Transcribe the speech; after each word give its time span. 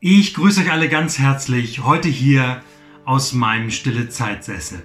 Ich 0.00 0.34
grüße 0.34 0.60
euch 0.60 0.70
alle 0.70 0.88
ganz 0.88 1.18
herzlich 1.18 1.82
heute 1.82 2.08
hier 2.08 2.62
aus 3.04 3.32
meinem 3.32 3.72
stille 3.72 4.08
Zeitsessel. 4.08 4.80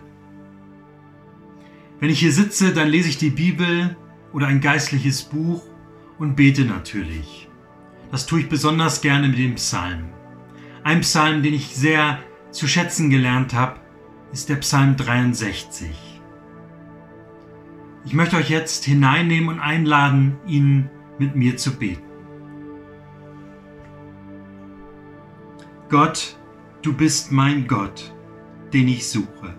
Wenn 2.00 2.09
ich 2.09 2.20
hier 2.20 2.32
sitze, 2.32 2.74
dann 2.74 2.88
lese 2.88 3.09
ich 3.09 3.20
die 3.20 3.30
Bibel 3.30 3.96
oder 4.34 4.48
ein 4.48 4.60
geistliches 4.60 5.22
Buch 5.22 5.64
und 6.18 6.36
bete 6.36 6.66
natürlich. 6.66 7.48
Das 8.10 8.26
tue 8.26 8.39
ich 8.39 8.50
besonders 8.50 9.02
gerne 9.02 9.28
mit 9.28 9.38
dem 9.38 9.54
Psalm. 9.54 10.05
Ein 10.84 11.02
Psalm, 11.02 11.43
den 11.43 11.54
ich 11.54 11.68
sehr 11.68 12.18
zu 12.50 12.68
schätzen 12.68 13.11
gelernt 13.11 13.54
habe, 13.54 13.82
ist 14.32 14.50
der 14.50 14.55
Psalm 14.55 14.98
63. 14.98 15.91
Ich 18.04 18.16
möchte 18.16 18.38
euch 18.38 18.50
jetzt 18.50 18.84
hineinnehmen 18.86 19.50
und 19.50 19.59
einladen, 19.59 20.38
ihn 20.48 20.89
mit 21.20 21.36
mir 21.36 21.55
zu 21.55 21.77
beten. 21.77 22.12
Gott, 25.94 26.36
du 26.82 26.92
bist 26.92 27.32
mein 27.32 27.68
Gott, 27.68 28.15
den 28.74 28.88
ich 28.88 29.07
suche. 29.07 29.54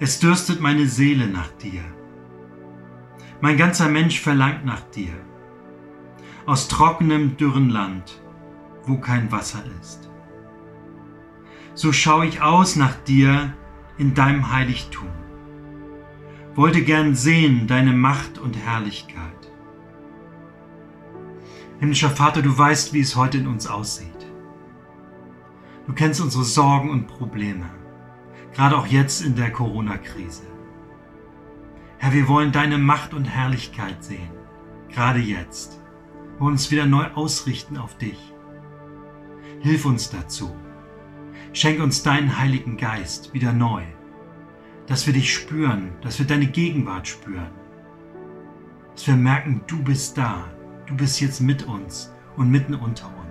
Es 0.00 0.20
dürstet 0.20 0.62
meine 0.62 0.86
Seele 0.86 1.26
nach 1.26 1.48
dir. 1.48 1.82
Mein 3.42 3.58
ganzer 3.58 3.90
Mensch 3.90 4.22
verlangt 4.22 4.64
nach 4.64 4.80
dir. 4.80 5.12
Aus 6.46 6.66
trockenem, 6.66 7.36
dürren 7.36 7.68
Land, 7.68 8.22
wo 8.84 8.96
kein 8.96 9.30
Wasser 9.30 9.62
ist. 9.82 10.08
So 11.74 11.92
schaue 11.92 12.24
ich 12.24 12.40
aus 12.40 12.76
nach 12.76 12.94
dir 13.04 13.52
in 13.98 14.14
deinem 14.14 14.50
Heiligtum. 14.50 15.10
Wollte 16.54 16.80
gern 16.80 17.14
sehen 17.14 17.66
deine 17.66 17.92
Macht 17.92 18.38
und 18.38 18.56
Herrlichkeit. 18.56 19.50
Himmlischer 21.80 22.08
Vater, 22.08 22.40
du 22.40 22.56
weißt, 22.56 22.94
wie 22.94 23.00
es 23.00 23.14
heute 23.14 23.36
in 23.36 23.46
uns 23.46 23.66
aussieht. 23.66 24.11
Du 25.86 25.92
kennst 25.94 26.20
unsere 26.20 26.44
Sorgen 26.44 26.90
und 26.90 27.08
Probleme, 27.08 27.68
gerade 28.54 28.76
auch 28.76 28.86
jetzt 28.86 29.20
in 29.20 29.34
der 29.34 29.50
Corona-Krise. 29.50 30.44
Herr, 31.98 32.12
wir 32.12 32.28
wollen 32.28 32.52
deine 32.52 32.78
Macht 32.78 33.14
und 33.14 33.24
Herrlichkeit 33.24 34.04
sehen, 34.04 34.30
gerade 34.90 35.18
jetzt. 35.18 35.80
Wollen 36.38 36.52
uns 36.52 36.70
wieder 36.70 36.86
neu 36.86 37.06
ausrichten 37.14 37.76
auf 37.76 37.98
dich. 37.98 38.32
Hilf 39.60 39.84
uns 39.84 40.10
dazu. 40.10 40.54
Schenk 41.52 41.80
uns 41.80 42.04
deinen 42.04 42.38
Heiligen 42.38 42.76
Geist 42.76 43.34
wieder 43.34 43.52
neu, 43.52 43.82
dass 44.86 45.06
wir 45.06 45.14
dich 45.14 45.34
spüren, 45.34 45.92
dass 46.00 46.18
wir 46.18 46.26
deine 46.26 46.46
Gegenwart 46.46 47.08
spüren, 47.08 47.50
dass 48.94 49.08
wir 49.08 49.16
merken, 49.16 49.62
du 49.66 49.82
bist 49.82 50.16
da, 50.16 50.44
du 50.86 50.94
bist 50.94 51.20
jetzt 51.20 51.40
mit 51.40 51.66
uns 51.66 52.12
und 52.36 52.50
mitten 52.50 52.74
unter 52.74 53.06
uns. 53.06 53.21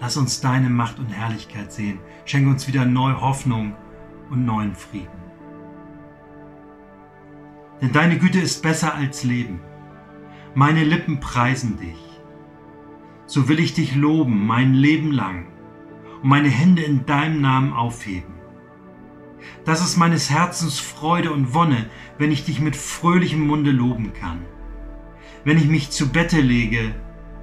Lass 0.00 0.16
uns 0.16 0.40
deine 0.40 0.70
Macht 0.70 0.98
und 0.98 1.08
Herrlichkeit 1.08 1.72
sehen. 1.72 1.98
Schenke 2.24 2.50
uns 2.50 2.68
wieder 2.68 2.84
neue 2.84 3.20
Hoffnung 3.20 3.74
und 4.30 4.44
neuen 4.44 4.74
Frieden. 4.74 5.08
Denn 7.80 7.92
deine 7.92 8.18
Güte 8.18 8.38
ist 8.38 8.62
besser 8.62 8.94
als 8.94 9.24
Leben. 9.24 9.60
Meine 10.54 10.84
Lippen 10.84 11.20
preisen 11.20 11.78
dich. 11.78 11.98
So 13.26 13.48
will 13.48 13.58
ich 13.58 13.74
dich 13.74 13.94
loben 13.94 14.46
mein 14.46 14.72
Leben 14.72 15.12
lang 15.12 15.46
und 16.22 16.28
meine 16.28 16.48
Hände 16.48 16.82
in 16.82 17.04
deinem 17.04 17.40
Namen 17.40 17.72
aufheben. 17.72 18.34
Das 19.64 19.80
ist 19.84 19.96
meines 19.96 20.30
Herzens 20.30 20.78
Freude 20.78 21.32
und 21.32 21.54
Wonne, 21.54 21.86
wenn 22.18 22.32
ich 22.32 22.44
dich 22.44 22.60
mit 22.60 22.74
fröhlichem 22.76 23.46
Munde 23.46 23.70
loben 23.70 24.12
kann. 24.12 24.44
Wenn 25.44 25.58
ich 25.58 25.66
mich 25.66 25.90
zu 25.90 26.08
Bette 26.10 26.40
lege, 26.40 26.94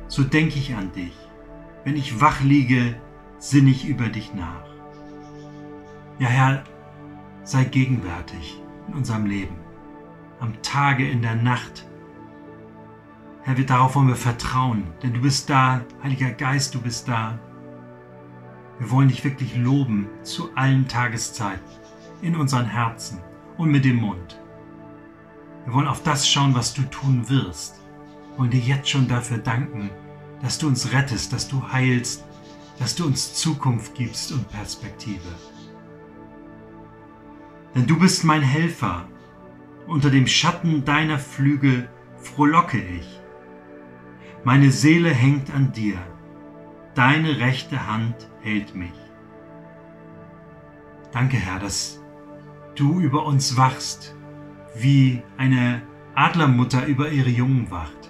so 0.07 0.23
denke 0.23 0.57
ich 0.57 0.75
an 0.75 0.91
dich 0.93 1.24
wenn 1.85 1.95
ich 1.95 2.19
wach 2.19 2.41
liege, 2.41 2.99
sinne 3.37 3.69
ich 3.69 3.87
über 3.87 4.09
dich 4.09 4.33
nach. 4.33 4.65
Ja, 6.19 6.27
Herr, 6.27 6.63
sei 7.43 7.63
gegenwärtig 7.63 8.61
in 8.87 8.95
unserem 8.95 9.25
Leben, 9.27 9.55
am 10.39 10.61
Tage, 10.61 11.07
in 11.09 11.21
der 11.21 11.35
Nacht. 11.35 11.87
Herr, 13.43 13.57
wir 13.57 13.65
darauf 13.65 13.95
wollen 13.95 14.07
wir 14.07 14.15
vertrauen, 14.15 14.83
denn 15.03 15.13
du 15.13 15.21
bist 15.21 15.49
da, 15.49 15.81
Heiliger 16.01 16.31
Geist, 16.31 16.73
du 16.73 16.81
bist 16.81 17.07
da. 17.07 17.39
Wir 18.79 18.89
wollen 18.89 19.09
dich 19.09 19.23
wirklich 19.23 19.55
loben 19.55 20.07
zu 20.23 20.49
allen 20.55 20.87
Tageszeiten, 20.87 21.63
in 22.21 22.35
unseren 22.35 22.65
Herzen 22.65 23.21
und 23.57 23.69
mit 23.69 23.85
dem 23.85 23.97
Mund. 23.97 24.41
Wir 25.65 25.73
wollen 25.73 25.87
auf 25.87 26.01
das 26.01 26.27
schauen, 26.27 26.55
was 26.55 26.73
du 26.73 26.81
tun 26.83 27.29
wirst. 27.29 27.79
Wir 28.31 28.39
wollen 28.39 28.51
dir 28.51 28.59
jetzt 28.59 28.89
schon 28.89 29.07
dafür 29.07 29.37
danken, 29.37 29.91
dass 30.45 30.59
du 30.59 30.67
uns 30.67 30.93
rettest, 30.93 31.33
dass 31.33 31.47
du 31.47 31.71
heilst, 31.71 32.23
dass 32.77 32.93
du 32.93 33.03
uns 33.03 33.33
Zukunft 33.33 33.95
gibst 33.95 34.31
und 34.31 34.47
Perspektive. 34.51 35.27
Denn 37.73 37.87
du 37.87 37.97
bist 37.97 38.23
mein 38.23 38.43
Helfer. 38.43 39.07
Unter 39.87 40.11
dem 40.11 40.27
Schatten 40.27 40.85
deiner 40.85 41.17
Flügel 41.17 41.89
frohlocke 42.17 42.77
ich. 42.77 43.19
Meine 44.43 44.69
Seele 44.69 45.09
hängt 45.09 45.51
an 45.51 45.71
dir. 45.71 45.97
Deine 46.93 47.39
rechte 47.39 47.87
Hand 47.87 48.29
hält 48.41 48.75
mich. 48.75 48.93
Danke, 51.11 51.37
Herr, 51.37 51.57
dass 51.57 51.99
du 52.75 52.99
über 52.99 53.25
uns 53.25 53.57
wachst, 53.57 54.15
wie 54.75 55.23
eine 55.37 55.81
Adlermutter 56.13 56.85
über 56.85 57.09
ihre 57.09 57.29
Jungen 57.31 57.71
wacht. 57.71 58.04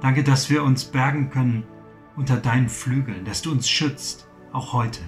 Danke, 0.00 0.24
dass 0.24 0.48
wir 0.48 0.62
uns 0.64 0.84
bergen 0.84 1.30
können 1.30 1.64
unter 2.16 2.36
deinen 2.36 2.68
Flügeln, 2.68 3.24
dass 3.24 3.42
du 3.42 3.52
uns 3.52 3.68
schützt, 3.68 4.28
auch 4.52 4.72
heute. 4.72 5.02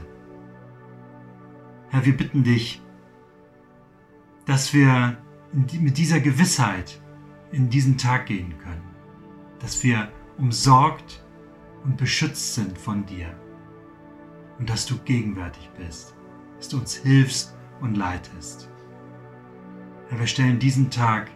Herr, 1.89 2.05
wir 2.05 2.17
bitten 2.17 2.45
dich, 2.45 2.83
dass 4.47 4.73
wir 4.75 5.17
mit 5.53 5.99
dieser 5.99 6.21
Gewissheit 6.21 7.01
in 7.53 7.69
diesen 7.69 7.99
Tag 7.99 8.27
gehen 8.27 8.59
können, 8.59 8.83
dass 9.61 9.83
wir 9.83 10.11
umsorgt 10.39 11.25
und 11.85 11.97
beschützt 11.97 12.55
sind 12.55 12.79
von 12.79 13.05
dir 13.07 13.35
und 14.59 14.71
dass 14.71 14.87
du 14.87 14.97
gegenwärtig 14.99 15.71
bist, 15.77 16.15
dass 16.57 16.69
du 16.69 16.79
uns 16.79 16.95
hilfst 16.95 17.57
und 17.81 17.97
leitest. 17.97 18.71
Herr, 20.09 20.19
wir 20.19 20.27
stellen 20.27 20.59
diesen 20.59 20.91
Tag 20.91 21.31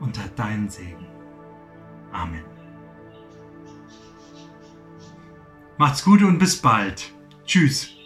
unter 0.00 0.26
deinen 0.36 0.68
Segen. 0.68 1.06
Amen. 2.12 2.57
Macht's 5.78 6.04
gut 6.04 6.22
und 6.22 6.38
bis 6.38 6.56
bald. 6.56 7.12
Tschüss. 7.46 7.97